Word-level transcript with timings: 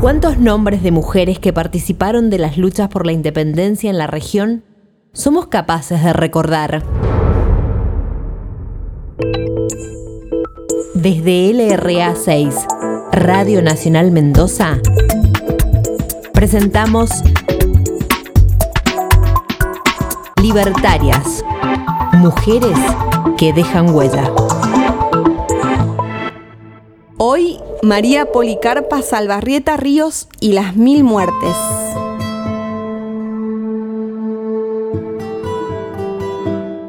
¿Cuántos 0.00 0.38
nombres 0.38 0.82
de 0.82 0.92
mujeres 0.92 1.38
que 1.38 1.52
participaron 1.52 2.30
de 2.30 2.38
las 2.38 2.56
luchas 2.56 2.88
por 2.88 3.04
la 3.04 3.12
independencia 3.12 3.90
en 3.90 3.98
la 3.98 4.06
región 4.06 4.64
somos 5.12 5.48
capaces 5.48 6.02
de 6.02 6.14
recordar? 6.14 6.82
Desde 10.94 11.52
LRA 11.52 12.14
6, 12.16 12.54
Radio 13.12 13.60
Nacional 13.60 14.10
Mendoza, 14.10 14.78
presentamos 16.32 17.10
Libertarias, 20.40 21.44
mujeres 22.14 22.78
que 23.36 23.52
dejan 23.52 23.94
huella. 23.94 24.32
Hoy, 27.22 27.58
María 27.82 28.32
Policarpa 28.32 29.02
Salvarrieta 29.02 29.76
Ríos 29.76 30.26
y 30.40 30.52
las 30.52 30.74
Mil 30.74 31.04
Muertes. 31.04 31.54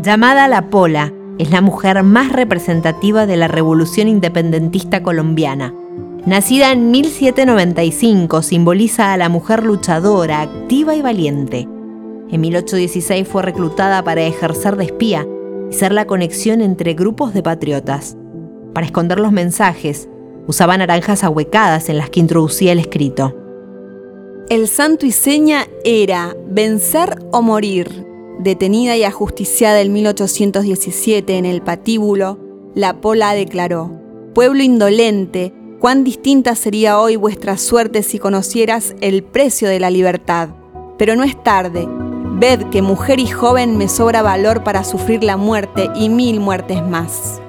Llamada 0.00 0.46
La 0.46 0.70
Pola, 0.70 1.12
es 1.40 1.50
la 1.50 1.60
mujer 1.60 2.04
más 2.04 2.30
representativa 2.30 3.26
de 3.26 3.36
la 3.36 3.48
revolución 3.48 4.06
independentista 4.06 5.02
colombiana. 5.02 5.74
Nacida 6.24 6.70
en 6.70 6.92
1795, 6.92 8.42
simboliza 8.42 9.12
a 9.12 9.16
la 9.16 9.28
mujer 9.28 9.64
luchadora, 9.64 10.42
activa 10.42 10.94
y 10.94 11.02
valiente. 11.02 11.66
En 12.30 12.40
1816 12.40 13.26
fue 13.26 13.42
reclutada 13.42 14.04
para 14.04 14.22
ejercer 14.22 14.76
de 14.76 14.84
espía 14.84 15.26
y 15.68 15.74
ser 15.74 15.90
la 15.90 16.04
conexión 16.04 16.60
entre 16.60 16.94
grupos 16.94 17.34
de 17.34 17.42
patriotas. 17.42 18.16
Para 18.72 18.86
esconder 18.86 19.20
los 19.20 19.32
mensajes, 19.32 20.08
Usaba 20.46 20.76
naranjas 20.76 21.24
ahuecadas 21.24 21.88
en 21.88 21.98
las 21.98 22.10
que 22.10 22.20
introducía 22.20 22.72
el 22.72 22.78
escrito. 22.78 23.36
El 24.48 24.68
santo 24.68 25.06
y 25.06 25.12
seña 25.12 25.66
era 25.84 26.36
vencer 26.48 27.18
o 27.30 27.42
morir. 27.42 28.06
Detenida 28.40 28.96
y 28.96 29.04
ajusticiada 29.04 29.80
en 29.80 29.92
1817 29.92 31.38
en 31.38 31.46
el 31.46 31.62
patíbulo, 31.62 32.38
la 32.74 33.00
Pola 33.00 33.34
declaró, 33.34 33.92
Pueblo 34.34 34.62
indolente, 34.62 35.52
cuán 35.78 36.04
distinta 36.04 36.54
sería 36.54 36.98
hoy 36.98 37.16
vuestra 37.16 37.58
suerte 37.58 38.02
si 38.02 38.18
conocieras 38.18 38.94
el 39.00 39.22
precio 39.22 39.68
de 39.68 39.78
la 39.78 39.90
libertad. 39.90 40.48
Pero 40.96 41.16
no 41.16 41.22
es 41.22 41.40
tarde. 41.42 41.86
Ved 42.38 42.70
que 42.70 42.82
mujer 42.82 43.20
y 43.20 43.26
joven 43.26 43.76
me 43.76 43.88
sobra 43.88 44.22
valor 44.22 44.64
para 44.64 44.84
sufrir 44.84 45.22
la 45.22 45.36
muerte 45.36 45.90
y 45.94 46.08
mil 46.08 46.40
muertes 46.40 46.82
más. 46.82 47.41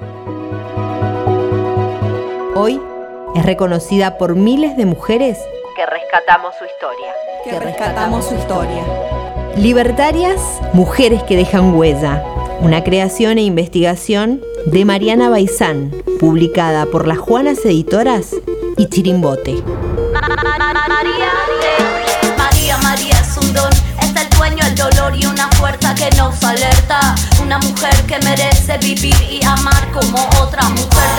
Hoy 2.56 2.80
es 3.34 3.44
reconocida 3.44 4.16
por 4.16 4.36
miles 4.36 4.76
de 4.76 4.86
mujeres 4.86 5.38
que 5.74 5.84
rescatamos 5.86 6.54
su 6.56 6.64
historia. 6.64 7.12
Que 7.42 7.58
rescatamos 7.58 8.26
su 8.26 8.36
historia. 8.36 8.84
Libertarias, 9.56 10.40
mujeres 10.72 11.24
que 11.24 11.36
dejan 11.36 11.74
huella. 11.74 12.22
Una 12.60 12.84
creación 12.84 13.38
e 13.38 13.42
investigación 13.42 14.40
de 14.66 14.84
Mariana 14.84 15.30
Baizán, 15.30 15.90
publicada 16.20 16.86
por 16.86 17.08
las 17.08 17.18
Juanas 17.18 17.58
Editoras 17.64 18.36
y 18.76 18.86
Chirimbote. 18.86 19.56
María, 20.12 20.38
María, 22.38 22.78
María 22.78 23.14
es 23.20 23.36
un 23.36 23.52
don, 23.52 23.72
es 24.00 24.14
el 24.14 24.30
dueño 24.30 24.64
el 24.64 24.76
dolor 24.76 25.12
y 25.16 25.26
una 25.26 25.48
fuerza 25.50 25.92
que 25.96 26.08
nos 26.16 26.42
alerta. 26.44 27.16
Una 27.42 27.58
mujer 27.58 27.94
que 28.06 28.20
merece 28.20 28.78
vivir 28.78 29.16
y 29.28 29.44
amar 29.44 29.90
como 29.92 30.24
otra 30.40 30.68
mujer 30.68 31.13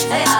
del 0.00 0.08
planeta. 0.08 0.39